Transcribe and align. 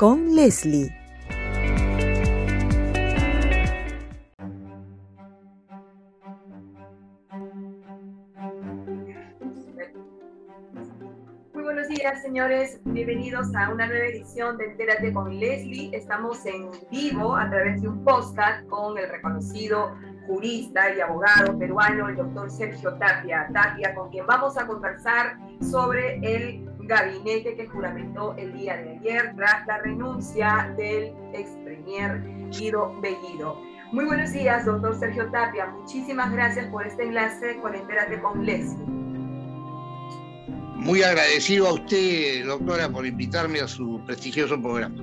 con 0.00 0.34
Leslie. 0.34 0.90
Muy 11.52 11.62
buenos 11.62 11.86
días, 11.88 12.22
señores. 12.22 12.80
Bienvenidos 12.86 13.54
a 13.54 13.68
una 13.68 13.88
nueva 13.88 14.06
edición 14.06 14.56
de 14.56 14.68
Entérate 14.70 15.12
con 15.12 15.38
Leslie. 15.38 15.94
Estamos 15.94 16.46
en 16.46 16.70
vivo 16.90 17.36
a 17.36 17.50
través 17.50 17.82
de 17.82 17.88
un 17.88 18.02
podcast 18.02 18.66
con 18.68 18.96
el 18.96 19.06
reconocido 19.10 19.94
jurista 20.26 20.94
y 20.96 21.00
abogado 21.02 21.58
peruano, 21.58 22.08
el 22.08 22.16
doctor 22.16 22.50
Sergio 22.50 22.94
Tapia. 22.94 23.50
Tapia, 23.52 23.94
con 23.94 24.08
quien 24.08 24.26
vamos 24.26 24.56
a 24.56 24.66
conversar 24.66 25.36
sobre 25.60 26.16
el 26.22 26.69
gabinete 26.90 27.54
que 27.54 27.68
juramentó 27.68 28.34
el 28.36 28.52
día 28.52 28.76
de 28.76 28.98
ayer 28.98 29.32
tras 29.36 29.64
la 29.68 29.78
renuncia 29.78 30.74
del 30.76 31.14
ex 31.32 31.50
premier 31.64 32.20
Guido 32.50 33.00
Bellido. 33.00 33.60
Muy 33.92 34.06
buenos 34.06 34.32
días, 34.32 34.64
doctor 34.66 34.98
Sergio 34.98 35.30
Tapia. 35.30 35.66
Muchísimas 35.66 36.32
gracias 36.32 36.66
por 36.66 36.84
este 36.84 37.04
enlace 37.04 37.60
con 37.60 37.76
Entérate 37.76 38.20
con 38.20 38.44
Leslie. 38.44 38.86
Muy 40.74 41.04
agradecido 41.04 41.68
a 41.68 41.74
usted, 41.74 42.44
doctora, 42.46 42.88
por 42.88 43.06
invitarme 43.06 43.60
a 43.60 43.68
su 43.68 44.02
prestigioso 44.04 44.60
programa. 44.60 44.96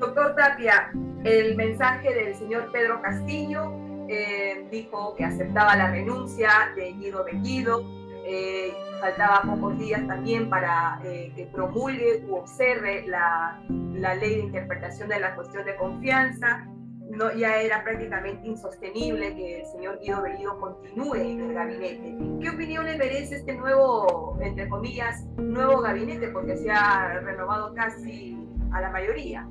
Doctor 0.00 0.34
Tapia, 0.36 0.90
el 1.24 1.56
mensaje 1.56 2.14
del 2.14 2.34
señor 2.34 2.70
Pedro 2.72 3.00
Castillo 3.00 3.72
eh, 4.08 4.66
dijo 4.70 5.14
que 5.16 5.24
aceptaba 5.24 5.76
la 5.76 5.90
renuncia 5.90 6.50
de 6.76 6.92
Guido 6.92 7.24
Bellido. 7.24 7.99
Eh, 8.32 8.72
faltaba 9.00 9.42
pocos 9.42 9.76
días 9.76 10.06
también 10.06 10.48
para 10.48 11.00
eh, 11.04 11.32
que 11.34 11.46
promulgue 11.46 12.24
u 12.28 12.36
observe 12.36 13.04
la, 13.08 13.60
la, 13.94 14.14
ley 14.14 14.36
de 14.36 14.40
interpretación 14.42 15.08
de 15.08 15.18
la 15.18 15.34
cuestión 15.34 15.64
de 15.64 15.74
confianza. 15.74 16.64
No, 17.10 17.34
ya 17.34 17.60
era 17.60 17.82
prácticamente 17.82 18.46
insostenible 18.46 19.34
que 19.34 19.62
el 19.62 19.66
señor 19.66 19.98
Guido 19.98 20.22
Bellido 20.22 20.60
continúe 20.60 21.16
en 21.16 21.40
el 21.40 21.54
gabinete. 21.54 22.16
¿Qué 22.40 22.50
opinión 22.50 22.84
le 22.86 22.96
merece 22.98 23.34
este 23.34 23.52
nuevo, 23.56 24.38
entre 24.40 24.68
comillas, 24.68 25.24
nuevo 25.36 25.80
gabinete? 25.80 26.28
Porque 26.28 26.56
se 26.56 26.70
ha 26.70 27.18
renovado 27.18 27.74
casi 27.74 28.38
a 28.70 28.80
la 28.80 28.90
mayoría. 28.90 29.44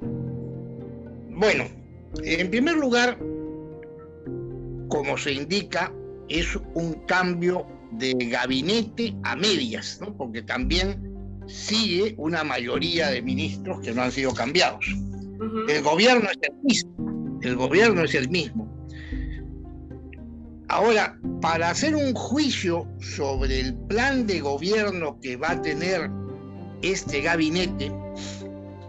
Bueno, 0.00 1.64
en 2.24 2.50
primer 2.50 2.74
lugar, 2.74 3.16
como 4.88 5.16
se 5.16 5.30
indica, 5.30 5.92
es 6.32 6.56
un 6.74 6.94
cambio 7.06 7.66
de 7.92 8.14
gabinete 8.14 9.14
a 9.22 9.36
medias, 9.36 9.98
¿no? 10.00 10.16
porque 10.16 10.42
también 10.42 11.12
sigue 11.46 12.14
una 12.16 12.42
mayoría 12.42 13.10
de 13.10 13.20
ministros 13.20 13.80
que 13.80 13.92
no 13.92 14.02
han 14.02 14.12
sido 14.12 14.32
cambiados. 14.32 14.86
El 15.68 15.82
gobierno 15.82 16.28
es 16.30 16.38
el 16.42 16.54
mismo, 16.62 17.40
el 17.42 17.56
gobierno 17.56 18.04
es 18.04 18.14
el 18.14 18.30
mismo. 18.30 18.70
Ahora, 20.68 21.18
para 21.42 21.68
hacer 21.68 21.94
un 21.94 22.14
juicio 22.14 22.88
sobre 23.00 23.60
el 23.60 23.74
plan 23.74 24.26
de 24.26 24.40
gobierno 24.40 25.18
que 25.20 25.36
va 25.36 25.50
a 25.50 25.60
tener 25.60 26.10
este 26.80 27.20
gabinete, 27.20 27.92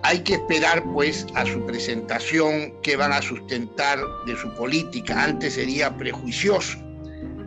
hay 0.03 0.19
que 0.19 0.35
esperar 0.35 0.83
pues 0.93 1.25
a 1.35 1.45
su 1.45 1.65
presentación 1.65 2.73
que 2.83 2.95
van 2.95 3.11
a 3.11 3.21
sustentar 3.21 3.99
de 4.25 4.35
su 4.37 4.53
política. 4.53 5.23
Antes 5.23 5.55
sería 5.55 5.97
prejuicioso 5.97 6.77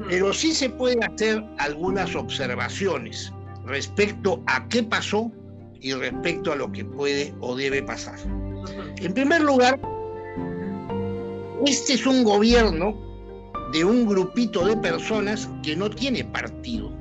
pero 0.08 0.32
sí 0.32 0.52
se 0.52 0.70
pueden 0.70 1.02
hacer 1.04 1.44
algunas 1.58 2.14
observaciones 2.14 3.32
respecto 3.64 4.42
a 4.46 4.66
qué 4.68 4.82
pasó 4.82 5.30
y 5.80 5.92
respecto 5.92 6.52
a 6.52 6.56
lo 6.56 6.70
que 6.70 6.84
puede 6.84 7.34
o 7.40 7.56
debe 7.56 7.82
pasar. 7.82 8.18
En 8.98 9.12
primer 9.12 9.42
lugar, 9.42 9.80
este 11.66 11.94
es 11.94 12.06
un 12.06 12.24
gobierno 12.24 12.96
de 13.72 13.84
un 13.84 14.06
grupito 14.06 14.64
de 14.66 14.76
personas 14.76 15.48
que 15.62 15.74
no 15.76 15.90
tiene 15.90 16.24
partido. 16.24 16.92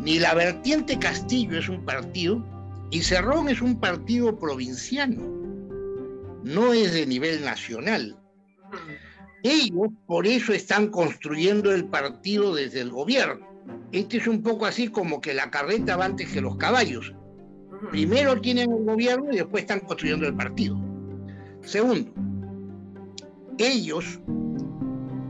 Ni 0.00 0.18
la 0.18 0.34
vertiente 0.34 0.98
Castillo 0.98 1.58
es 1.58 1.68
un 1.68 1.84
partido 1.84 2.44
y 2.90 3.00
Cerrón 3.00 3.48
es 3.48 3.62
un 3.62 3.78
partido 3.80 4.38
provinciano. 4.38 5.22
No 6.44 6.72
es 6.72 6.92
de 6.92 7.06
nivel 7.06 7.44
nacional. 7.44 8.18
Ellos 9.42 9.88
por 10.06 10.26
eso 10.26 10.52
están 10.52 10.88
construyendo 10.88 11.72
el 11.72 11.86
partido 11.86 12.54
desde 12.54 12.80
el 12.80 12.90
gobierno. 12.90 13.46
Este 13.90 14.18
es 14.18 14.26
un 14.26 14.42
poco 14.42 14.66
así 14.66 14.88
como 14.88 15.20
que 15.20 15.34
la 15.34 15.50
carreta 15.50 15.96
va 15.96 16.06
antes 16.06 16.32
que 16.32 16.40
los 16.40 16.56
caballos. 16.56 17.12
Primero 17.90 18.40
tienen 18.40 18.70
el 18.70 18.84
gobierno 18.84 19.32
y 19.32 19.36
después 19.36 19.62
están 19.62 19.80
construyendo 19.80 20.26
el 20.26 20.34
partido. 20.34 20.80
Segundo, 21.62 22.12
ellos, 23.58 24.20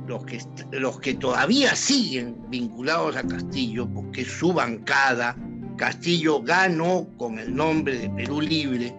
los 0.06 0.24
que, 0.24 0.40
los 0.72 1.00
que 1.00 1.14
todavía 1.14 1.74
siguen 1.74 2.36
vinculados 2.50 3.16
a 3.16 3.26
Castillo, 3.26 3.88
porque 3.92 4.24
su 4.24 4.52
bancada, 4.52 5.36
Castillo 5.76 6.42
ganó 6.42 7.08
con 7.16 7.38
el 7.38 7.54
nombre 7.54 7.98
de 7.98 8.10
Perú 8.10 8.40
Libre, 8.40 8.94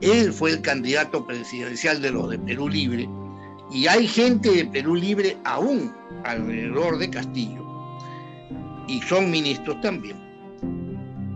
él 0.00 0.32
fue 0.32 0.50
el 0.50 0.60
candidato 0.60 1.26
presidencial 1.26 2.02
de 2.02 2.10
los 2.10 2.30
de 2.30 2.38
Perú 2.38 2.68
Libre, 2.68 3.08
y 3.72 3.86
hay 3.86 4.06
gente 4.06 4.50
de 4.50 4.66
Perú 4.66 4.94
Libre 4.94 5.36
aún 5.44 5.92
alrededor 6.24 6.98
de 6.98 7.08
Castillo. 7.08 7.66
Y 8.86 9.00
son 9.02 9.30
ministros 9.30 9.80
también. 9.80 10.16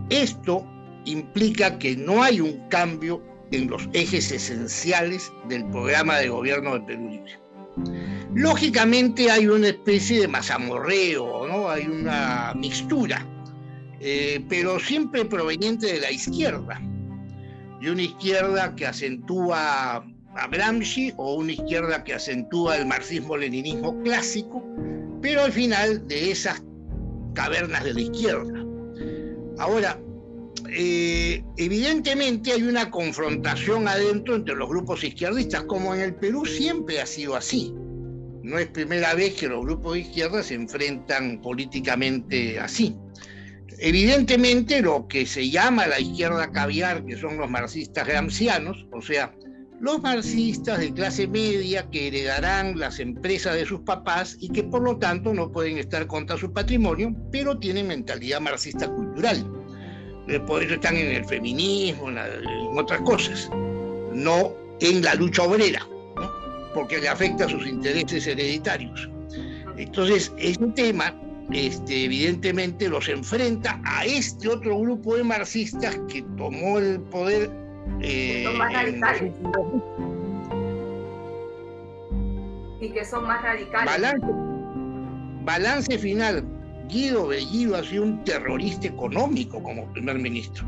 Esto 0.09 0.65
implica 1.05 1.79
que 1.79 1.95
no 1.95 2.21
hay 2.21 2.39
un 2.39 2.57
cambio 2.69 3.23
en 3.51 3.69
los 3.69 3.87
ejes 3.93 4.31
esenciales 4.31 5.31
del 5.49 5.65
programa 5.69 6.17
de 6.17 6.29
gobierno 6.29 6.73
de 6.75 6.81
Perú 6.81 7.09
Libre. 7.09 7.39
Lógicamente 8.35 9.31
hay 9.31 9.47
una 9.47 9.69
especie 9.69 10.21
de 10.21 10.27
mazamorreo, 10.27 11.47
¿no? 11.47 11.69
hay 11.69 11.87
una 11.87 12.53
mixtura, 12.55 13.25
eh, 13.99 14.43
pero 14.47 14.79
siempre 14.79 15.25
proveniente 15.25 15.87
de 15.87 16.01
la 16.01 16.11
izquierda, 16.11 16.79
de 17.81 17.91
una 17.91 18.01
izquierda 18.01 18.75
que 18.75 18.85
acentúa 18.85 20.05
a 20.37 20.47
Gramsci 20.47 21.13
o 21.17 21.35
una 21.35 21.53
izquierda 21.53 22.03
que 22.03 22.13
acentúa 22.13 22.77
el 22.77 22.85
marxismo-leninismo 22.85 24.01
clásico, 24.03 24.63
pero 25.21 25.43
al 25.43 25.51
final 25.51 26.07
de 26.07 26.31
esas 26.31 26.63
cavernas 27.33 27.83
de 27.83 27.93
la 27.93 28.01
izquierda. 28.01 28.65
Ahora, 29.57 29.99
eh, 30.69 31.43
evidentemente 31.57 32.51
hay 32.51 32.63
una 32.63 32.91
confrontación 32.91 33.87
adentro 33.87 34.35
entre 34.35 34.55
los 34.55 34.69
grupos 34.69 35.03
izquierdistas, 35.03 35.63
como 35.63 35.95
en 35.95 36.01
el 36.01 36.15
Perú 36.15 36.45
siempre 36.45 37.01
ha 37.01 37.05
sido 37.05 37.35
así. 37.35 37.73
No 38.43 38.57
es 38.57 38.67
primera 38.67 39.13
vez 39.13 39.33
que 39.35 39.47
los 39.47 39.65
grupos 39.65 39.93
de 39.93 39.99
izquierda 40.01 40.43
se 40.43 40.53
enfrentan 40.53 41.41
políticamente 41.41 42.59
así. 42.59 42.95
Evidentemente 43.79 44.81
lo 44.81 45.07
que 45.07 45.25
se 45.25 45.49
llama 45.49 45.85
la 45.87 45.99
izquierda 45.99 46.51
caviar, 46.51 47.05
que 47.05 47.17
son 47.17 47.37
los 47.37 47.49
marxistas 47.49 48.07
gramscianos, 48.07 48.87
o 48.91 49.01
sea, 49.01 49.33
los 49.79 50.01
marxistas 50.01 50.79
de 50.79 50.91
clase 50.91 51.27
media 51.27 51.87
que 51.89 52.07
heredarán 52.07 52.79
las 52.79 52.99
empresas 52.99 53.55
de 53.55 53.65
sus 53.65 53.81
papás 53.81 54.35
y 54.39 54.49
que 54.49 54.63
por 54.63 54.81
lo 54.81 54.97
tanto 54.97 55.33
no 55.33 55.51
pueden 55.51 55.77
estar 55.77 56.07
contra 56.07 56.37
su 56.37 56.51
patrimonio, 56.51 57.15
pero 57.31 57.57
tienen 57.57 57.87
mentalidad 57.87 58.41
marxista 58.41 58.87
cultural. 58.89 59.45
Eh, 60.27 60.39
por 60.41 60.63
eso 60.63 60.73
están 60.73 60.97
en 60.97 61.11
el 61.11 61.25
feminismo, 61.25 62.09
en, 62.09 62.17
otras 62.77 63.01
cosas, 63.01 63.49
no 64.13 64.53
en 64.79 65.03
la 65.03 65.13
lucha 65.15 65.43
obrera, 65.43 65.87
porque 66.73 66.97
le 66.99 67.07
afecta 67.07 67.45
a 67.45 67.49
sus 67.49 67.65
intereses 67.65 68.25
hereditarios. 68.27 69.09
Entonces, 69.77 70.33
este 70.37 70.65
tema 70.75 71.15
este, 71.51 72.05
evidentemente 72.05 72.89
los 72.89 73.07
enfrenta 73.07 73.79
a 73.85 74.05
este 74.05 74.49
otro 74.49 74.79
grupo 74.79 75.15
de 75.15 75.23
marxistas 75.23 75.97
que 76.09 76.21
tomó 76.35 76.79
el 76.79 76.99
poder 76.99 77.49
eh, 78.01 78.43
son 78.45 78.57
más 78.57 78.73
radicales. 78.73 79.33
Y 82.79 82.89
que 82.89 83.05
son 83.05 83.25
más 83.25 83.41
radicales. 83.41 83.85
Balance, 83.85 84.27
balance 85.43 85.97
final. 85.97 86.43
Guido 86.89 87.27
Bellido 87.27 87.75
ha 87.75 87.83
sido 87.83 88.03
un 88.03 88.23
terrorista 88.23 88.87
económico 88.87 89.61
como 89.61 89.91
primer 89.93 90.19
ministro. 90.19 90.65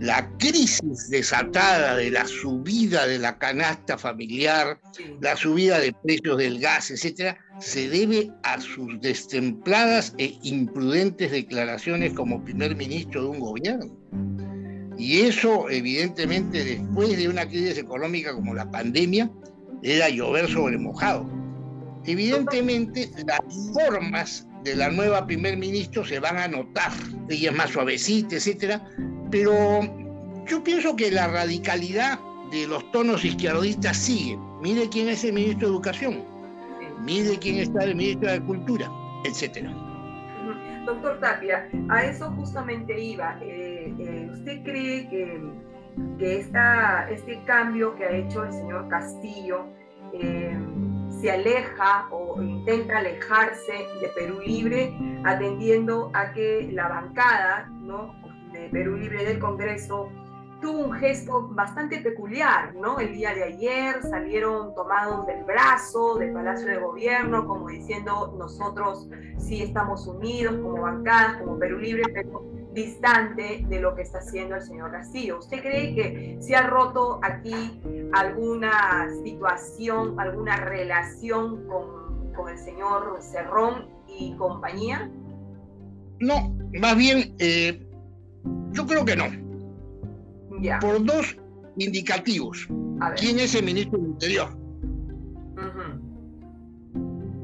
la 0.00 0.28
crisis 0.38 1.10
desatada 1.10 1.96
de 1.96 2.10
la 2.10 2.26
subida 2.26 3.06
de 3.06 3.18
la 3.18 3.38
canasta 3.38 3.96
familiar, 3.96 4.80
la 5.20 5.36
subida 5.36 5.78
de 5.78 5.94
precios 6.02 6.38
del 6.38 6.58
gas, 6.58 6.90
etcétera, 6.90 7.38
se 7.60 7.88
debe 7.88 8.30
a 8.42 8.60
sus 8.60 9.00
destempladas 9.00 10.14
e 10.18 10.36
imprudentes 10.42 11.30
declaraciones 11.30 12.14
como 12.14 12.42
primer 12.42 12.74
ministro 12.74 13.22
de 13.22 13.28
un 13.28 13.38
gobierno. 13.40 13.96
Y 14.98 15.20
eso, 15.20 15.68
evidentemente, 15.70 16.64
después 16.64 17.16
de 17.16 17.28
una 17.28 17.46
crisis 17.48 17.78
económica 17.78 18.34
como 18.34 18.54
la 18.54 18.70
pandemia, 18.70 19.30
era 19.82 20.08
llover 20.08 20.48
sobre 20.48 20.78
mojado. 20.78 21.28
Evidentemente, 22.04 23.10
las 23.26 23.40
formas 23.72 24.46
de 24.64 24.76
la 24.76 24.90
nueva 24.90 25.26
primer 25.26 25.56
ministro 25.56 26.04
se 26.04 26.20
van 26.20 26.38
a 26.38 26.48
notar. 26.48 26.92
Ella 27.28 27.50
es 27.50 27.56
más 27.56 27.70
suavecita, 27.70 28.36
etcétera, 28.36 28.84
pero 29.30 29.80
yo 30.46 30.62
pienso 30.62 30.94
que 30.96 31.10
la 31.10 31.28
radicalidad 31.28 32.18
de 32.50 32.66
los 32.66 32.90
tonos 32.92 33.24
izquierdistas 33.24 33.96
sigue. 33.96 34.38
Mire 34.60 34.88
quién 34.88 35.08
es 35.08 35.24
el 35.24 35.32
ministro 35.32 35.68
de 35.68 35.74
Educación, 35.74 36.24
mire 37.04 37.38
quién 37.38 37.56
está 37.56 37.84
el 37.84 37.96
ministro 37.96 38.30
de 38.30 38.40
Cultura, 38.42 38.90
etcétera. 39.24 39.91
Doctor 40.84 41.20
Tapia, 41.20 41.68
a 41.88 42.04
eso 42.04 42.30
justamente 42.32 42.98
iba. 42.98 43.38
Eh, 43.40 43.94
eh, 43.98 44.28
¿Usted 44.32 44.62
cree 44.64 45.08
que, 45.08 45.40
que 46.18 46.40
esta, 46.40 47.08
este 47.10 47.42
cambio 47.44 47.94
que 47.94 48.04
ha 48.04 48.10
hecho 48.10 48.44
el 48.44 48.52
señor 48.52 48.88
Castillo 48.88 49.66
eh, 50.12 50.56
se 51.20 51.30
aleja 51.30 52.08
o 52.10 52.42
intenta 52.42 52.98
alejarse 52.98 53.72
de 54.00 54.08
Perú 54.08 54.40
Libre, 54.44 54.92
atendiendo 55.24 56.10
a 56.14 56.32
que 56.32 56.68
la 56.72 56.88
bancada 56.88 57.68
¿no? 57.70 58.14
de 58.52 58.68
Perú 58.70 58.96
Libre 58.96 59.24
del 59.24 59.38
Congreso 59.38 60.10
tuvo 60.62 60.86
un 60.86 60.92
gesto 60.92 61.48
bastante 61.48 61.98
peculiar, 62.00 62.74
¿no? 62.76 62.98
El 63.00 63.12
día 63.12 63.34
de 63.34 63.44
ayer 63.44 64.00
salieron 64.02 64.74
tomados 64.74 65.26
del 65.26 65.44
brazo 65.44 66.16
del 66.16 66.32
Palacio 66.32 66.68
de 66.68 66.78
Gobierno, 66.78 67.46
como 67.46 67.68
diciendo 67.68 68.34
nosotros 68.38 69.08
sí 69.36 69.60
estamos 69.62 70.06
unidos 70.06 70.54
como 70.62 70.80
bancadas, 70.80 71.38
como 71.38 71.58
Perú 71.58 71.78
Libre, 71.78 72.04
pero 72.14 72.44
distante 72.72 73.66
de 73.68 73.80
lo 73.80 73.94
que 73.94 74.02
está 74.02 74.18
haciendo 74.18 74.54
el 74.54 74.62
señor 74.62 74.92
Castillo. 74.92 75.40
¿Usted 75.40 75.60
cree 75.60 75.94
que 75.94 76.38
se 76.40 76.56
ha 76.56 76.68
roto 76.68 77.20
aquí 77.22 77.82
alguna 78.14 79.10
situación, 79.24 80.18
alguna 80.18 80.56
relación 80.56 81.66
con, 81.66 82.32
con 82.32 82.48
el 82.48 82.56
señor 82.56 83.18
Cerrón 83.20 83.88
y 84.06 84.34
compañía? 84.36 85.10
No, 86.20 86.54
más 86.80 86.96
bien, 86.96 87.34
eh, 87.40 87.84
yo 88.70 88.86
creo 88.86 89.04
que 89.04 89.16
no 89.16 89.51
por 90.80 91.04
dos 91.04 91.36
indicativos. 91.76 92.68
¿Quién 93.16 93.38
es 93.38 93.54
el 93.54 93.64
ministro 93.64 93.98
del 93.98 94.08
Interior? 94.08 94.56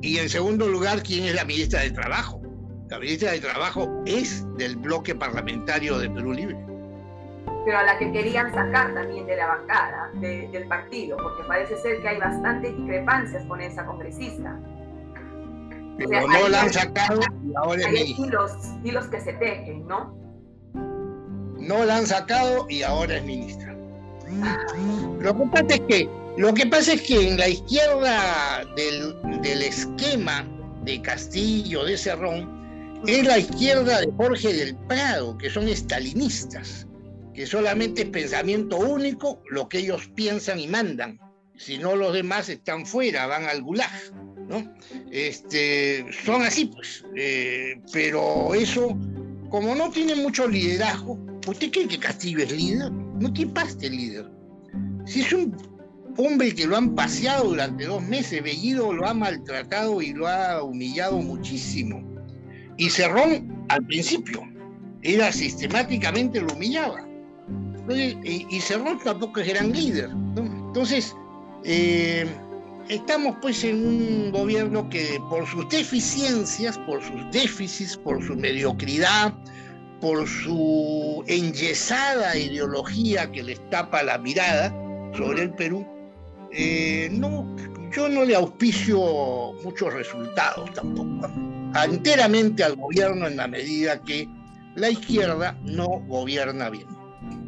Y 0.01 0.19
en 0.19 0.29
segundo 0.29 0.69
lugar, 0.69 1.03
¿quién 1.03 1.25
es 1.25 1.35
la 1.35 1.45
ministra 1.45 1.81
de 1.81 1.91
Trabajo? 1.91 2.41
La 2.89 2.99
ministra 2.99 3.33
de 3.33 3.41
Trabajo 3.41 4.03
es 4.07 4.47
del 4.57 4.77
bloque 4.77 5.15
parlamentario 5.15 5.99
de 5.99 6.09
Perú 6.09 6.33
Libre. 6.33 6.57
Pero 7.65 7.79
a 7.79 7.83
la 7.83 7.99
que 7.99 8.11
querían 8.13 8.53
sacar 8.55 8.95
también 8.95 9.27
de 9.27 9.37
la 9.37 9.47
bancada 9.47 10.11
del 10.15 10.69
partido, 10.69 11.17
porque 11.19 11.43
parece 11.47 11.77
ser 11.79 12.01
que 12.01 12.09
hay 12.09 12.19
bastantes 12.19 12.77
discrepancias 12.77 13.45
con 13.47 13.61
esa 13.61 13.85
congresista. 13.85 14.59
Pero 15.99 16.29
no 16.29 16.49
la 16.49 16.63
han 16.63 16.73
sacado 16.73 17.21
y 17.45 17.53
ahora 17.57 17.83
es 17.83 17.87
Hay 17.89 18.17
hilos 18.85 19.07
que 19.09 19.21
se 19.21 19.33
tejen, 19.35 19.87
¿no? 19.89 20.17
No 21.69 21.85
la 21.85 21.99
han 21.99 22.07
sacado 22.07 22.67
y 22.69 22.83
ahora 22.83 23.19
es 23.19 23.25
ministra. 23.25 23.77
Lo 25.21 25.37
que 25.37 25.45
pasa 25.53 25.75
es 25.75 25.81
que, 25.81 26.09
lo 26.37 26.55
que, 26.55 26.67
pasa 26.67 26.93
es 26.95 27.03
que 27.03 27.29
en 27.29 27.37
la 27.37 27.49
izquierda 27.49 28.65
del, 28.75 29.63
esquema 29.63 30.49
de 30.85 31.01
Castillo, 31.03 31.85
de 31.85 31.97
Cerrón, 31.97 33.03
es 33.07 33.27
la 33.27 33.39
izquierda 33.39 34.01
de 34.01 34.11
Jorge 34.17 34.53
del 34.53 34.77
Prado, 34.89 35.37
que 35.37 35.51
son 35.51 35.69
estalinistas, 35.69 36.87
que 37.35 37.47
solamente 37.47 38.03
es 38.03 38.09
pensamiento 38.09 38.79
único 38.79 39.43
lo 39.51 39.69
que 39.69 39.79
ellos 39.79 40.11
piensan 40.15 40.59
y 40.59 40.67
mandan. 40.67 41.21
Si 41.57 41.77
no, 41.77 41.97
los 41.97 42.15
demás 42.15 42.49
están 42.49 42.87
fuera, 42.87 43.27
van 43.27 43.45
al 43.45 43.63
gulag. 43.63 43.91
¿no? 44.49 44.75
Este, 45.11 46.07
son 46.25 46.43
así, 46.43 46.67
pues. 46.67 47.05
Eh, 47.15 47.81
pero 47.93 48.55
eso, 48.55 48.97
como 49.51 49.75
no 49.75 49.91
tiene 49.91 50.15
mucho 50.15 50.49
liderazgo, 50.49 51.19
¿Usted 51.49 51.71
cree 51.71 51.89
que 51.89 51.99
Castillo 51.99 52.41
es 52.41 52.53
líder? 52.53 52.93
No 52.93 53.33
tiene 53.33 53.53
paste 53.53 53.89
líder. 53.89 54.31
Si 55.07 55.23
es 55.23 55.33
un 55.33 55.57
hombre 56.19 56.55
que 56.55 56.67
lo 56.67 56.77
han 56.77 56.95
paseado 56.95 57.49
durante 57.49 57.87
dos 57.87 58.03
meses, 58.03 58.43
Bellido 58.43 58.93
lo 58.93 59.07
ha 59.07 59.15
maltratado 59.15 60.03
y 60.03 60.13
lo 60.13 60.29
ha 60.29 60.63
humillado 60.63 61.17
muchísimo. 61.17 62.03
Y 62.77 62.91
Cerrón, 62.91 63.65
al 63.71 63.87
principio, 63.87 64.43
era 65.03 65.33
sistemáticamente 65.33 66.41
lo 66.43 66.53
humillaba. 66.53 67.09
y, 67.89 68.61
Cerrón 68.61 68.99
tampoco 69.03 69.41
es 69.41 69.49
gran 69.49 69.73
líder. 69.73 70.11
Entonces, 70.37 71.17
eh, 71.65 72.27
estamos 72.91 73.37
pues 73.41 73.65
en 73.65 73.87
un 73.87 74.33
gobierno 74.33 74.87
que 74.91 75.19
por 75.31 75.47
sus 75.47 75.67
deficiencias, 75.71 76.77
por 76.81 77.03
sus 77.03 77.31
déficits, 77.33 77.97
por 77.97 78.23
su 78.23 78.37
mediocridad, 78.37 79.35
por 80.01 80.27
su 80.27 81.25
enyesada 81.27 82.37
ideología 82.37 83.31
que 83.31 83.43
les 83.43 83.71
tapa 83.71 84.03
la 84.03 84.19
mirada 84.19 84.73
sobre 85.17 85.43
el 85.43 85.51
Perú, 85.51 85.87
eh, 86.53 87.09
no, 87.13 87.57
yo 87.91 88.09
no 88.09 88.25
le 88.25 88.35
auspicio 88.35 88.99
muchos 89.65 89.93
resultados 89.93 90.73
tampoco, 90.73 91.29
enteramente 91.85 92.65
al 92.65 92.77
gobierno 92.77 93.27
en 93.27 93.37
la 93.37 93.49
medida 93.49 94.01
que 94.03 94.29
la 94.77 94.91
izquierda 94.91 95.57
no 95.65 95.87
gobierna 96.07 96.71
bien. 96.71 96.87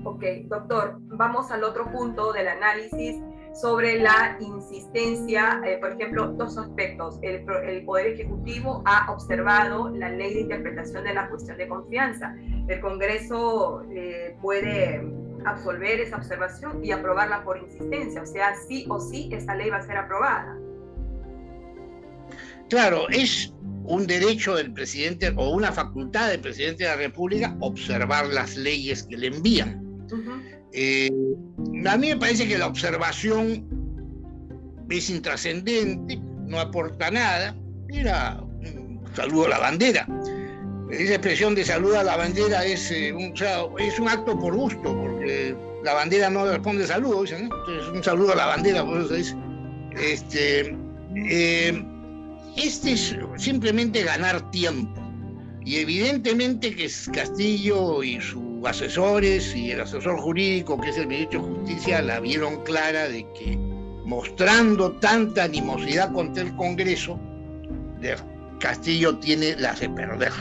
Ok, 0.04 0.24
doctor, 0.46 0.98
vamos 1.00 1.50
al 1.50 1.62
otro 1.64 1.90
punto 1.92 2.32
del 2.32 2.48
análisis 2.48 3.16
sobre 3.54 4.00
la 4.00 4.36
insistencia, 4.40 5.60
eh, 5.66 5.78
por 5.78 5.92
ejemplo, 5.92 6.28
dos 6.32 6.56
aspectos. 6.56 7.18
El, 7.22 7.44
Poder 7.84 8.06
Ejecutivo 8.08 8.82
ha 8.84 9.10
observado 9.10 9.90
la 9.90 10.08
ley 10.10 10.34
de 10.34 10.40
interpretación 10.40 11.04
de 11.04 11.14
la 11.14 11.28
cuestión 11.28 11.56
de 11.56 11.68
confianza. 11.68 12.34
El 12.68 12.80
Congreso 12.80 13.82
eh, 13.90 14.36
puede 14.40 15.02
absolver 15.44 16.00
esa 16.00 16.16
observación 16.16 16.84
y 16.84 16.92
aprobarla 16.92 17.42
por 17.42 17.58
insistencia, 17.58 18.22
o 18.22 18.26
sea, 18.26 18.54
sí 18.68 18.84
o 18.88 19.00
sí 19.00 19.30
esa 19.32 19.54
ley 19.54 19.70
va 19.70 19.78
a 19.78 19.82
ser 19.82 19.96
aprobada. 19.96 20.56
Claro, 22.68 23.08
es 23.08 23.52
un 23.84 24.06
derecho 24.06 24.54
del 24.54 24.72
presidente 24.72 25.32
o 25.36 25.50
una 25.50 25.72
facultad 25.72 26.30
del 26.30 26.40
presidente 26.40 26.84
de 26.84 26.90
la 26.90 26.96
República 26.96 27.56
observar 27.60 28.26
las 28.26 28.56
leyes 28.56 29.02
que 29.02 29.16
le 29.16 29.28
envían. 29.28 29.90
Eh, 30.72 31.10
a 31.86 31.96
mí 31.96 32.08
me 32.08 32.16
parece 32.16 32.46
que 32.46 32.58
la 32.58 32.66
observación 32.66 33.66
es 34.88 35.10
intrascendente, 35.10 36.18
no 36.46 36.60
aporta 36.60 37.10
nada. 37.10 37.56
Mira, 37.88 38.40
un 38.42 39.02
saludo 39.14 39.46
a 39.46 39.50
la 39.50 39.58
bandera. 39.58 40.06
Esa 40.90 41.14
expresión 41.14 41.54
de 41.54 41.64
saludo 41.64 42.00
a 42.00 42.04
la 42.04 42.16
bandera 42.16 42.64
es, 42.64 42.90
eh, 42.90 43.12
un, 43.12 43.32
es 43.78 44.00
un 44.00 44.08
acto 44.08 44.38
por 44.38 44.54
gusto, 44.54 44.82
porque 44.82 45.54
la 45.84 45.94
bandera 45.94 46.28
no 46.30 46.46
responde 46.46 46.86
saludo, 46.86 47.22
dicen, 47.22 47.44
Entonces, 47.44 47.88
un 47.92 48.02
saludo 48.02 48.32
a 48.32 48.36
la 48.36 48.46
bandera, 48.46 48.84
por 48.84 49.00
eso. 49.00 49.36
Este, 49.96 50.76
eh, 51.14 51.84
este 52.56 52.92
es 52.92 53.16
simplemente 53.36 54.02
ganar 54.02 54.50
tiempo. 54.50 55.00
Y 55.64 55.76
evidentemente 55.76 56.74
que 56.74 56.90
Castillo 57.12 58.02
y 58.02 58.20
su 58.20 58.49
asesores 58.66 59.54
y 59.54 59.70
el 59.70 59.80
asesor 59.80 60.18
jurídico, 60.18 60.80
que 60.80 60.90
es 60.90 60.98
el 60.98 61.06
ministro 61.06 61.42
de 61.42 61.48
Justicia, 61.48 62.02
la 62.02 62.20
vieron 62.20 62.62
clara 62.64 63.08
de 63.08 63.26
que 63.32 63.56
mostrando 64.04 64.92
tanta 64.92 65.44
animosidad 65.44 66.12
contra 66.12 66.42
el 66.42 66.54
Congreso, 66.56 67.18
Castillo 68.58 69.18
tiene 69.18 69.56
las 69.56 69.80
de 69.80 69.88
perder 69.90 70.32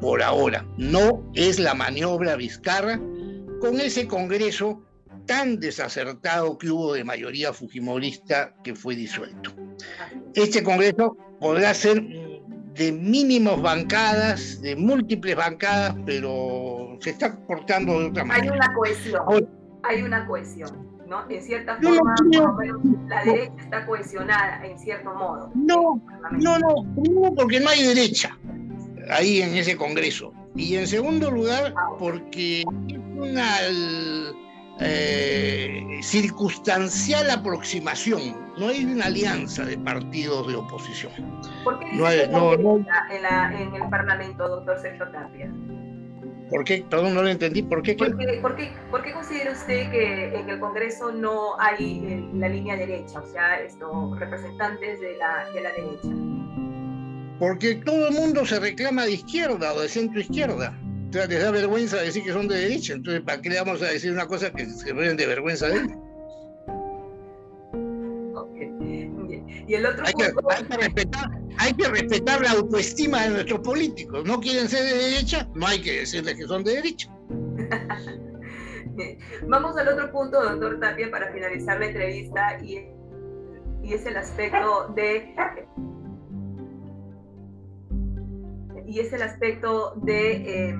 por 0.00 0.22
ahora. 0.22 0.64
No 0.76 1.22
es 1.34 1.58
la 1.58 1.74
maniobra 1.74 2.36
Vizcarra 2.36 3.00
con 3.60 3.80
ese 3.80 4.06
Congreso 4.06 4.82
tan 5.26 5.60
desacertado 5.60 6.56
que 6.58 6.70
hubo 6.70 6.94
de 6.94 7.04
mayoría 7.04 7.52
fujimorista 7.52 8.54
que 8.64 8.74
fue 8.74 8.96
disuelto. 8.96 9.52
Este 10.34 10.62
Congreso 10.62 11.16
podrá 11.40 11.74
ser 11.74 12.02
de 12.74 12.92
mínimos 12.92 13.60
bancadas, 13.60 14.60
de 14.62 14.76
múltiples 14.76 15.36
bancadas, 15.36 15.96
pero 16.06 16.77
se 17.00 17.10
está 17.10 17.36
portando 17.46 18.00
de 18.00 18.06
otra 18.06 18.24
manera. 18.24 18.52
Hay 18.52 18.58
una 18.58 18.74
cohesión, 18.74 19.48
hay 19.82 20.02
una 20.02 20.26
cohesión, 20.26 21.00
¿no? 21.06 21.28
En 21.30 21.42
cierta 21.42 21.78
forma, 21.80 22.14
la 23.06 23.24
derecha 23.24 23.52
está 23.58 23.86
cohesionada 23.86 24.64
en 24.66 24.78
cierto 24.78 25.14
modo. 25.14 25.50
No, 25.54 26.00
no, 26.32 26.58
no, 26.58 27.34
porque 27.34 27.60
no 27.60 27.70
hay 27.70 27.82
derecha 27.82 28.36
ahí 29.10 29.42
en 29.42 29.56
ese 29.56 29.76
Congreso. 29.76 30.32
Y 30.54 30.76
en 30.76 30.86
segundo 30.86 31.30
lugar, 31.30 31.74
porque 31.98 32.64
una 33.16 33.58
eh, 34.80 35.98
circunstancial 36.02 37.30
aproximación, 37.30 38.20
no 38.58 38.68
hay 38.68 38.84
una 38.84 39.06
alianza 39.06 39.64
de 39.64 39.78
partidos 39.78 40.48
de 40.48 40.56
oposición. 40.56 41.12
¿Por 41.64 41.78
qué 41.78 41.92
no, 41.92 42.56
no, 42.56 42.76
en, 42.76 43.74
el 43.74 43.88
Parlamento, 43.88 44.48
doctor 44.48 44.80
Sergio 44.80 45.08
Tapia? 45.10 45.50
¿Por 46.50 46.64
qué? 46.64 46.84
Perdón, 46.88 47.14
no 47.14 47.22
lo 47.22 47.28
entendí. 47.28 47.62
¿Por 47.62 47.82
qué? 47.82 47.94
¿Por 47.94 48.16
qué, 48.16 48.72
por 48.90 49.02
qué, 49.02 49.12
considera 49.12 49.52
usted 49.52 49.90
que 49.90 50.34
en 50.34 50.48
el 50.48 50.58
Congreso 50.60 51.12
no 51.12 51.60
hay 51.60 52.02
eh, 52.06 52.28
la 52.34 52.48
línea 52.48 52.76
derecha, 52.76 53.20
o 53.20 53.26
sea, 53.26 53.60
estos 53.60 54.18
representantes 54.18 55.00
de 55.00 55.16
la, 55.16 55.50
de 55.52 55.60
la 55.60 55.72
derecha? 55.72 56.08
Porque 57.38 57.76
todo 57.76 58.08
el 58.08 58.14
mundo 58.14 58.46
se 58.46 58.58
reclama 58.58 59.04
de 59.04 59.12
izquierda 59.12 59.74
o 59.74 59.80
de 59.80 59.88
centro 59.88 60.20
izquierda. 60.20 60.76
O 61.10 61.12
sea, 61.12 61.26
les 61.26 61.42
da 61.42 61.50
vergüenza 61.50 61.96
decir 61.98 62.24
que 62.24 62.32
son 62.32 62.48
de 62.48 62.56
derecha. 62.56 62.94
Entonces, 62.94 63.22
¿para 63.22 63.40
qué 63.40 63.50
le 63.50 63.60
vamos 63.60 63.82
a 63.82 63.86
decir 63.86 64.12
una 64.12 64.26
cosa 64.26 64.50
que 64.50 64.66
se 64.66 64.92
ven 64.92 65.16
de 65.16 65.26
vergüenza 65.26 65.68
de 65.68 65.76
él? 65.76 65.88
Y 69.68 69.74
el 69.74 69.84
otro 69.84 70.02
hay, 70.06 70.14
que, 70.14 70.76
respetar, 70.76 71.28
hay 71.58 71.74
que 71.74 71.88
respetar 71.88 72.40
la 72.40 72.52
autoestima 72.52 73.24
de 73.24 73.30
nuestros 73.30 73.60
políticos. 73.60 74.24
No 74.24 74.40
quieren 74.40 74.68
ser 74.68 74.84
de 74.84 75.10
derecha, 75.10 75.48
no 75.54 75.66
hay 75.66 75.80
que 75.80 76.00
decirles 76.00 76.36
que 76.36 76.44
son 76.44 76.64
de 76.64 76.74
derecha. 76.74 77.10
Vamos 79.48 79.76
al 79.76 79.88
otro 79.88 80.10
punto, 80.10 80.42
doctor 80.42 80.80
Tapia, 80.80 81.10
para 81.10 81.32
finalizar 81.32 81.78
la 81.78 81.86
entrevista, 81.86 82.58
y, 82.62 82.88
y 83.82 83.92
es 83.92 84.06
el 84.06 84.16
aspecto 84.16 84.88
de 84.94 85.34
y 88.86 89.00
es 89.00 89.12
el 89.12 89.22
aspecto 89.22 89.94
de 90.02 90.70
eh, 90.70 90.74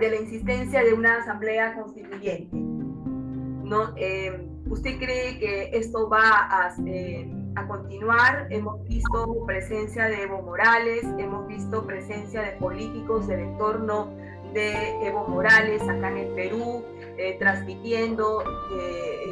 de 0.00 0.10
la 0.10 0.16
insistencia 0.16 0.82
de 0.82 0.92
una 0.92 1.18
asamblea 1.18 1.74
constituyente. 1.74 2.56
¿no? 2.56 3.94
Eh, 3.96 4.48
¿Usted 4.66 4.98
cree 4.98 5.38
que 5.38 5.70
esto 5.72 6.08
va 6.08 6.48
a, 6.50 6.74
eh, 6.86 7.30
a, 7.56 7.66
continuar? 7.66 8.46
Hemos 8.50 8.82
visto 8.88 9.44
presencia 9.46 10.06
de 10.06 10.22
Evo 10.22 10.42
Morales, 10.42 11.04
hemos 11.18 11.46
visto 11.46 11.86
presencia 11.86 12.42
de 12.42 12.52
políticos 12.52 13.26
del 13.26 13.40
entorno 13.40 14.12
de 14.52 15.06
Evo 15.06 15.26
Morales 15.28 15.82
acá 15.82 16.10
en 16.10 16.18
el 16.18 16.28
Perú, 16.34 16.84
eh, 17.18 17.36
transmitiendo 17.38 18.42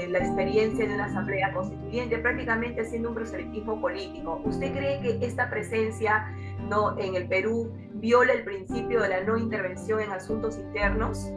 la 0.09 0.19
experiencia 0.19 0.87
de 0.87 0.95
una 0.95 1.07
asamblea 1.07 1.52
constituyente, 1.52 2.19
prácticamente 2.19 2.83
haciendo 2.83 3.09
un 3.11 3.14
proselitismo 3.14 3.81
político. 3.81 4.41
¿Usted 4.45 4.73
cree 4.73 5.00
que 5.00 5.25
esta 5.25 5.49
presencia 5.49 6.29
¿no? 6.69 6.99
en 6.99 7.14
el 7.14 7.29
Perú 7.29 7.73
viola 7.95 8.33
el 8.33 8.45
principio 8.45 9.00
de 9.02 9.09
la 9.09 9.21
no 9.23 9.37
intervención 9.38 10.00
en 10.00 10.11
asuntos 10.11 10.59
internos? 10.59 11.33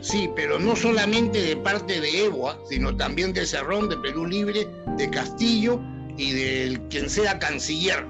Sí, 0.00 0.30
pero 0.34 0.58
no 0.58 0.74
solamente 0.74 1.40
de 1.42 1.56
parte 1.56 2.00
de 2.00 2.24
Evo, 2.24 2.54
sino 2.68 2.96
también 2.96 3.32
de 3.32 3.44
Cerrón, 3.44 3.88
de 3.88 3.96
Perú 3.98 4.26
Libre, 4.26 4.66
de 4.96 5.10
Castillo 5.10 5.80
y 6.16 6.32
del 6.32 6.80
quien 6.88 7.10
sea 7.10 7.38
canciller, 7.38 8.06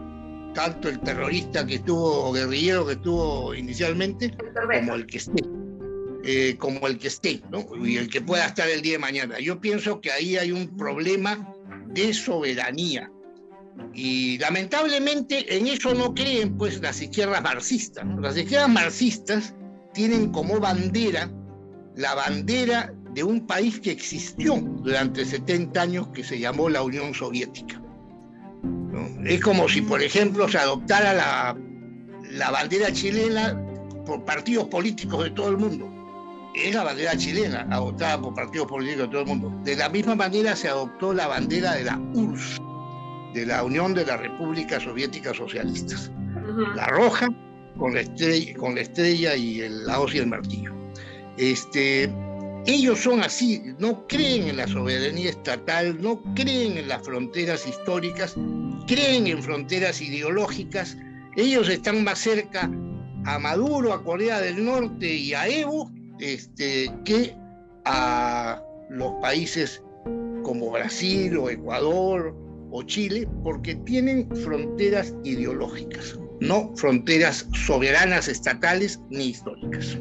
tanto 0.54 0.88
el 0.88 1.00
terrorista 1.00 1.66
que 1.66 1.76
estuvo, 1.76 2.32
guerrillero 2.32 2.86
que 2.86 2.92
estuvo 2.92 3.54
inicialmente, 3.54 4.32
como 4.78 4.94
el 4.94 5.06
que 5.06 5.18
esté. 5.18 5.42
Eh, 6.22 6.56
como 6.58 6.86
el 6.86 6.98
que 6.98 7.08
esté, 7.08 7.40
¿no? 7.50 7.64
Y 7.84 7.96
el 7.96 8.10
que 8.10 8.20
pueda 8.20 8.44
estar 8.44 8.68
el 8.68 8.82
día 8.82 8.92
de 8.92 8.98
mañana. 8.98 9.38
Yo 9.40 9.58
pienso 9.58 10.02
que 10.02 10.12
ahí 10.12 10.36
hay 10.36 10.52
un 10.52 10.76
problema 10.76 11.50
de 11.88 12.12
soberanía 12.12 13.10
y 13.94 14.36
lamentablemente 14.38 15.56
en 15.56 15.66
eso 15.66 15.94
no 15.94 16.14
creen 16.14 16.58
pues 16.58 16.80
las 16.82 17.00
izquierdas 17.00 17.42
marxistas. 17.42 18.04
Las 18.20 18.36
izquierdas 18.36 18.68
marxistas 18.68 19.54
tienen 19.94 20.30
como 20.30 20.60
bandera 20.60 21.30
la 21.96 22.14
bandera 22.14 22.92
de 23.12 23.24
un 23.24 23.46
país 23.46 23.80
que 23.80 23.90
existió 23.90 24.56
durante 24.82 25.24
70 25.24 25.80
años 25.80 26.08
que 26.08 26.24
se 26.24 26.38
llamó 26.38 26.68
la 26.68 26.82
Unión 26.82 27.12
Soviética. 27.14 27.80
Es 29.24 29.40
como 29.40 29.68
si, 29.68 29.82
por 29.82 30.02
ejemplo, 30.02 30.48
se 30.48 30.58
adoptara 30.58 31.14
la, 31.14 31.56
la 32.30 32.50
bandera 32.50 32.92
chilena 32.92 33.60
por 34.06 34.24
partidos 34.24 34.68
políticos 34.68 35.24
de 35.24 35.30
todo 35.30 35.48
el 35.50 35.56
mundo. 35.56 35.88
Es 36.54 36.74
la 36.74 36.84
bandera 36.84 37.16
chilena 37.16 37.66
adoptada 37.70 38.20
por 38.20 38.34
partidos 38.34 38.68
políticos 38.68 39.02
de 39.02 39.08
todo 39.08 39.20
el 39.20 39.26
mundo. 39.26 39.52
De 39.64 39.76
la 39.76 39.88
misma 39.88 40.14
manera 40.14 40.56
se 40.56 40.68
adoptó 40.68 41.12
la 41.12 41.28
bandera 41.28 41.74
de 41.74 41.84
la 41.84 41.98
URSS 42.14 42.60
de 43.34 43.46
la 43.46 43.62
Unión 43.62 43.94
de 43.94 44.04
las 44.04 44.20
Repúblicas 44.20 44.82
Soviéticas 44.82 45.36
Socialistas. 45.36 46.10
La 46.74 46.86
roja 46.88 47.28
con 47.78 47.94
la 47.94 48.00
estrella, 48.00 48.54
con 48.56 48.74
la 48.74 48.80
estrella 48.82 49.36
y 49.36 49.60
el, 49.60 49.86
la 49.86 50.00
hoz 50.00 50.14
y 50.14 50.18
el 50.18 50.26
martillo. 50.26 50.79
Este, 51.40 52.12
ellos 52.66 53.00
son 53.00 53.22
así, 53.22 53.62
no 53.78 54.06
creen 54.06 54.48
en 54.48 54.58
la 54.58 54.68
soberanía 54.68 55.30
estatal, 55.30 56.00
no 56.00 56.22
creen 56.34 56.76
en 56.76 56.88
las 56.88 57.02
fronteras 57.02 57.66
históricas, 57.66 58.34
creen 58.86 59.26
en 59.26 59.42
fronteras 59.42 60.02
ideológicas. 60.02 60.98
Ellos 61.36 61.70
están 61.70 62.04
más 62.04 62.18
cerca 62.18 62.70
a 63.24 63.38
Maduro, 63.38 63.94
a 63.94 64.04
Corea 64.04 64.38
del 64.40 64.62
Norte 64.62 65.14
y 65.14 65.32
a 65.32 65.48
Evo 65.48 65.90
este, 66.18 66.92
que 67.06 67.34
a 67.86 68.62
los 68.90 69.14
países 69.22 69.82
como 70.42 70.70
Brasil 70.70 71.38
o 71.38 71.48
Ecuador 71.48 72.36
o 72.70 72.82
Chile 72.82 73.26
porque 73.42 73.76
tienen 73.86 74.28
fronteras 74.44 75.14
ideológicas, 75.24 76.18
no 76.40 76.76
fronteras 76.76 77.46
soberanas, 77.66 78.28
estatales 78.28 79.00
ni 79.08 79.28
históricas. 79.28 79.98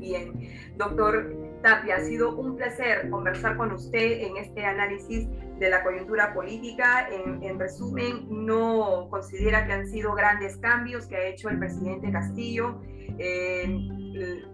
Bien, 0.00 0.45
doctor 0.76 1.34
Tapia, 1.62 1.96
ha 1.96 2.00
sido 2.00 2.36
un 2.36 2.56
placer 2.56 3.08
conversar 3.10 3.56
con 3.56 3.72
usted 3.72 4.20
en 4.20 4.36
este 4.36 4.64
análisis 4.64 5.26
de 5.58 5.70
la 5.70 5.82
coyuntura 5.82 6.32
política. 6.34 7.08
En, 7.10 7.58
resumen, 7.58 8.26
no 8.28 9.08
considera 9.10 9.66
que 9.66 9.72
han 9.72 9.88
sido 9.88 10.14
grandes 10.14 10.56
cambios 10.58 11.06
que 11.06 11.16
ha 11.16 11.26
hecho 11.26 11.48
el 11.48 11.58
presidente 11.58 12.12
Castillo. 12.12 12.80
Eh, 13.18 13.66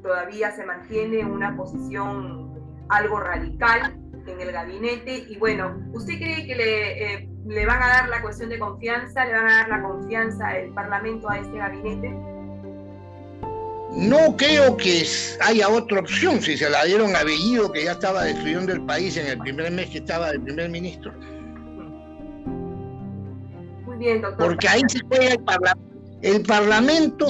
todavía 0.02 0.52
se 0.52 0.64
mantiene 0.64 1.24
una 1.24 1.56
posición 1.56 2.52
algo 2.88 3.20
radical 3.20 3.98
en 4.26 4.40
el 4.40 4.52
gabinete. 4.52 5.24
Y 5.28 5.38
bueno, 5.38 5.76
¿usted 5.92 6.14
cree 6.18 6.46
que 6.46 6.54
le, 6.54 7.14
eh, 7.14 7.28
le 7.46 7.66
van 7.66 7.82
a 7.82 7.88
dar 7.88 8.08
la 8.08 8.22
cuestión 8.22 8.48
de 8.48 8.58
confianza, 8.58 9.24
le 9.24 9.32
van 9.34 9.48
a 9.48 9.56
dar 9.56 9.68
la 9.68 9.82
confianza 9.82 10.56
el 10.56 10.72
Parlamento 10.72 11.28
a 11.28 11.38
este 11.38 11.58
gabinete? 11.58 12.16
No 13.96 14.36
creo 14.36 14.76
que 14.76 15.06
haya 15.40 15.68
otra 15.68 16.00
opción 16.00 16.40
si 16.40 16.56
se 16.56 16.68
la 16.70 16.84
dieron 16.84 17.14
a 17.14 17.24
Bellido, 17.24 17.70
que 17.72 17.84
ya 17.84 17.92
estaba 17.92 18.24
destruyendo 18.24 18.72
el 18.72 18.82
país 18.82 19.16
en 19.16 19.26
el 19.26 19.38
primer 19.38 19.70
mes 19.70 19.90
que 19.90 19.98
estaba 19.98 20.30
el 20.30 20.40
primer 20.40 20.70
ministro. 20.70 21.12
Muy 23.84 23.96
bien, 23.98 24.22
doctor. 24.22 24.48
Porque 24.48 24.68
ahí 24.68 24.82
se 24.88 25.00
juega 25.00 25.32
el 25.32 25.40
Parlamento. 25.40 25.92
El 26.22 26.42
Parlamento 26.42 27.26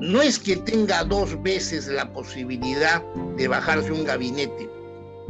no 0.00 0.20
es 0.20 0.38
que 0.38 0.56
tenga 0.56 1.04
dos 1.04 1.40
veces 1.42 1.86
la 1.88 2.12
posibilidad 2.12 3.02
de 3.36 3.48
bajarse 3.48 3.92
un 3.92 4.04
gabinete 4.04 4.68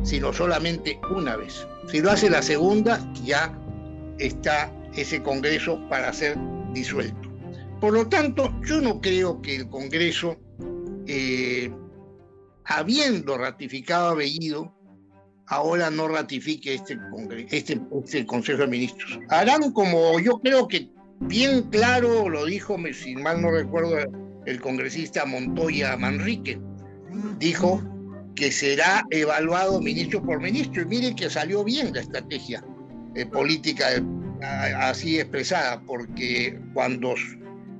sino 0.03 0.33
solamente 0.33 1.01
una 1.11 1.37
vez. 1.37 1.67
Si 1.87 2.01
lo 2.01 2.11
hace 2.11 2.31
la 2.31 2.43
segunda, 2.43 3.01
ya 3.25 3.57
está 4.19 4.73
ese 4.95 5.23
Congreso 5.23 5.81
para 5.89 6.13
ser 6.13 6.37
disuelto. 6.73 7.31
Por 7.81 7.95
lo 7.95 8.09
tanto, 8.09 8.53
yo 8.63 8.81
no 8.81 9.01
creo 9.01 9.41
que 9.43 9.57
el 9.57 9.69
Congreso, 9.69 10.37
eh, 11.07 11.73
habiendo 12.65 13.39
ratificado 13.39 14.11
a 14.11 14.15
Bellido, 14.15 14.75
ahora 15.47 15.91
no 15.91 16.09
ratifique 16.09 16.75
este, 16.75 16.99
este, 17.51 17.81
este, 18.05 18.27
Consejo 18.27 18.63
de 18.63 18.69
Ministros. 18.69 19.19
Harán 19.29 19.73
como 19.73 20.19
yo 20.21 20.39
creo 20.41 20.69
que 20.69 20.91
bien 21.21 21.63
claro 21.71 22.29
lo 22.29 22.47
dijo, 22.47 22.77
si 22.93 23.17
mal 23.17 23.43
no 23.43 23.51
recuerdo, 23.51 23.99
el 24.47 24.61
congresista 24.61 25.25
Montoya 25.25 25.97
Manrique. 25.97 26.61
Dijo 27.39 27.83
que 28.35 28.51
será 28.51 29.05
evaluado 29.11 29.81
ministro 29.81 30.23
por 30.23 30.41
ministro. 30.41 30.83
Y 30.83 30.87
miren 30.87 31.15
que 31.15 31.29
salió 31.29 31.65
bien 31.65 31.93
la 31.93 32.01
estrategia 32.01 32.65
eh, 33.15 33.27
política 33.27 33.87
así 34.79 35.21
expresada, 35.21 35.81
porque 35.83 36.59
cuando 36.75 37.15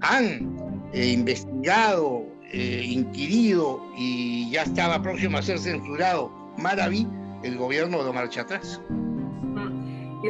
han 0.01 0.57
eh, 0.93 1.09
investigado, 1.09 2.27
eh, 2.53 2.83
inquirido 2.85 3.83
y 3.97 4.51
ya 4.51 4.63
estaba 4.63 5.01
próximo 5.03 5.39
a 5.39 5.43
ser 5.43 5.59
censurado 5.59 6.31
Maraví, 6.59 7.09
el 7.43 7.57
gobierno 7.57 8.05
de 8.05 8.13
marcha 8.13 8.43
atrás. 8.43 8.81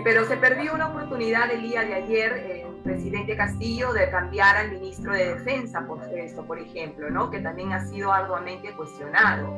Pero 0.05 0.25
se 0.27 0.37
perdió 0.37 0.75
una 0.75 0.89
oportunidad 0.89 1.51
el 1.51 1.63
día 1.63 1.85
de 1.85 1.95
ayer, 1.95 2.33
el 2.33 2.77
presidente 2.83 3.37
Castillo, 3.37 3.93
de 3.93 4.11
cambiar 4.11 4.57
al 4.57 4.73
ministro 4.73 5.13
de 5.13 5.35
Defensa 5.35 5.87
por 5.87 6.03
esto, 6.03 6.45
por 6.45 6.59
ejemplo, 6.59 7.11
¿no? 7.11 7.31
que 7.31 7.41
también 7.41 7.73
ha 7.73 7.85
sido 7.87 8.13
arduamente 8.13 8.73
cuestionado. 8.73 9.55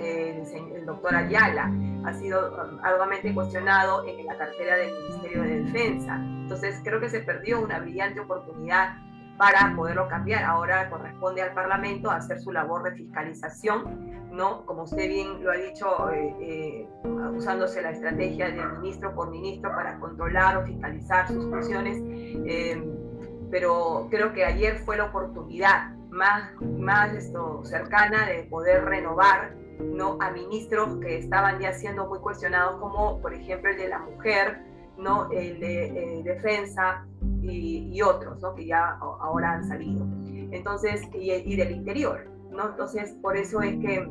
El, 0.00 0.84
doctor 0.86 1.14
Ayala 1.14 1.70
ha 2.04 2.14
sido 2.14 2.50
um, 2.50 2.80
arduamente 2.82 3.32
cuestionado 3.32 4.04
en 4.06 4.26
la 4.26 4.36
cartera 4.36 4.76
del 4.76 4.92
Ministerio 4.92 5.42
de 5.42 5.62
Defensa. 5.62 6.16
Entonces 6.16 6.80
creo 6.82 6.98
que 6.98 7.08
se 7.08 7.20
perdió 7.20 7.60
una 7.60 7.78
brillante 7.78 8.18
oportunidad 8.18 8.96
para 9.38 9.74
poderlo 9.74 10.08
cambiar. 10.08 10.44
Ahora 10.44 10.90
corresponde 10.90 11.40
al 11.40 11.54
Parlamento 11.54 12.10
hacer 12.10 12.40
su 12.40 12.52
labor 12.52 12.82
de 12.82 12.96
fiscalización, 12.96 14.28
¿no? 14.32 14.66
Como 14.66 14.82
usted 14.82 15.08
bien 15.08 15.42
lo 15.42 15.52
ha 15.52 15.54
dicho, 15.54 16.10
eh, 16.10 16.36
eh, 16.40 16.88
usándose 17.34 17.80
la 17.80 17.90
estrategia 17.90 18.50
de 18.50 18.66
ministro 18.78 19.14
por 19.14 19.30
ministro 19.30 19.70
para 19.70 19.98
controlar 20.00 20.58
o 20.58 20.66
fiscalizar 20.66 21.28
sus 21.28 21.48
funciones. 21.48 22.02
Eh, 22.46 22.84
pero 23.50 24.08
creo 24.10 24.32
que 24.32 24.44
ayer 24.44 24.78
fue 24.80 24.96
la 24.98 25.04
oportunidad 25.04 25.92
más, 26.10 26.50
más 26.60 27.14
esto, 27.14 27.64
cercana 27.64 28.26
de 28.26 28.42
poder 28.44 28.84
renovar 28.84 29.54
¿no? 29.80 30.18
a 30.20 30.30
ministros 30.32 30.98
que 31.00 31.18
estaban 31.18 31.60
ya 31.60 31.72
siendo 31.72 32.06
muy 32.08 32.18
cuestionados, 32.18 32.80
como 32.80 33.20
por 33.22 33.32
ejemplo 33.32 33.70
el 33.70 33.78
de 33.78 33.88
la 33.88 34.00
mujer, 34.00 34.58
¿no? 34.98 35.30
el 35.30 35.60
de 35.60 36.22
defensa, 36.24 37.06
y, 37.48 38.00
otros, 38.02 38.40
¿no? 38.40 38.54
Que 38.54 38.66
ya 38.66 38.98
ahora 39.00 39.52
han 39.52 39.66
salido. 39.66 40.06
Entonces, 40.50 41.02
y, 41.12 41.56
del 41.56 41.72
interior, 41.72 42.26
¿no? 42.50 42.70
Entonces, 42.70 43.14
por 43.22 43.36
eso 43.36 43.60
es 43.60 43.76
que 43.80 44.08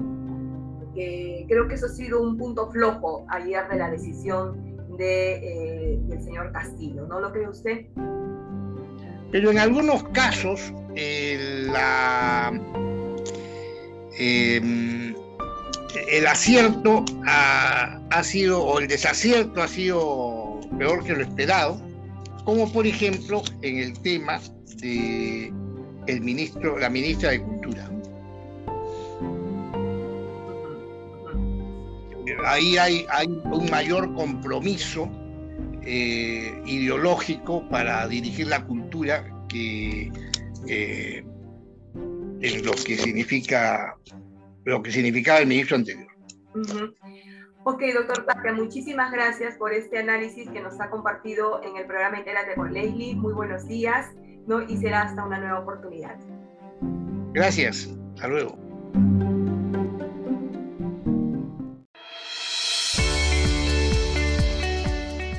creo 1.48 1.67
que 1.67 1.75
eso 1.75 1.86
ha 1.86 1.89
sido 1.89 2.22
un 2.22 2.38
punto 2.38 2.72
flojo 2.72 3.25
ayer 3.29 3.67
de 3.70 3.77
la 3.77 3.91
decisión 3.91 4.77
de, 4.98 5.36
eh, 5.36 6.00
del 6.03 6.22
señor 6.24 6.51
Castillo, 6.51 7.06
¿no 7.06 7.20
lo 7.20 7.32
cree 7.32 7.48
usted? 7.48 7.86
Pero 9.32 9.51
en 9.51 9.60
algunos 9.60 10.03
casos, 10.06 10.74
la, 10.96 12.51
em, 14.17 15.13
el 16.10 16.27
acierto 16.27 17.03
ha, 17.25 18.24
sido, 18.24 18.63
o 18.63 18.79
el 18.79 18.88
desacierto 18.88 19.62
ha 19.62 19.67
sido 19.67 20.60
peor 20.77 21.03
que 21.03 21.13
lo 21.13 21.22
esperado, 21.22 21.79
como 22.48 22.72
por 22.72 22.88
ejemplo 22.88 23.44
en 23.62 23.80
el 23.80 24.00
tema 24.00 24.39
de 24.77 25.51
el 26.08 26.22
ministro, 26.22 26.80
la 26.80 26.89
ministra 26.89 27.32
de 27.32 27.42
Cultura. 27.42 27.92
Ahí 32.46 32.77
hay, 32.77 33.06
hay 33.10 33.27
un 33.27 33.70
mayor 33.70 34.16
compromiso 34.16 35.10
eh, 35.82 36.62
ideológico 36.66 37.68
para 37.68 38.08
dirigir 38.08 38.48
la 38.48 38.66
cultura 38.66 39.27
que 39.50 40.10
eh, 40.70 41.25
en 42.39 42.66
lo 42.66 42.72
que 42.72 42.98
significa 42.98 43.94
lo 44.63 44.82
que 44.82 44.94
significaba 44.94 45.39
el 45.39 45.48
ministro 45.48 45.75
anterior. 45.75 46.08
Ok, 47.70 47.82
doctor 47.94 48.26
Tapia, 48.26 48.54
muchísimas 48.54 49.12
gracias 49.12 49.56
por 49.56 49.74
este 49.74 49.98
análisis 49.98 50.50
que 50.50 50.62
nos 50.62 50.80
ha 50.80 50.90
compartido 50.90 51.62
en 51.64 51.76
el 51.76 51.86
programa 51.86 52.18
Entérate 52.18 52.56
con 52.56 52.72
Leslie. 52.72 53.14
Muy 53.14 53.34
buenos 53.34 53.68
días, 53.68 54.06
¿no? 54.46 54.62
Y 54.62 54.78
será 54.78 55.02
hasta 55.02 55.26
una 55.26 55.38
nueva 55.38 55.60
oportunidad. 55.60 56.16
Gracias, 57.34 57.94
hasta 58.14 58.30
luego. 58.30 58.58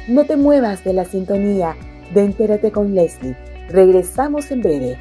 No 0.07 0.27
te 0.27 0.37
muevas 0.37 0.85
de 0.85 0.93
la 0.93 1.07
sintonía 1.07 1.77
de 2.13 2.25
Entérate 2.25 2.71
con 2.73 2.95
Leslie. 2.95 3.39
Regresamos 3.71 4.51
en 4.51 4.61
breve. 4.61 4.99